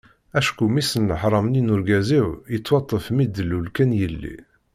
[0.39, 4.35] Acku mmi-s n leḥram-nni n urgaz-iw yettwaṭṭef mi d-tlul kan yelli.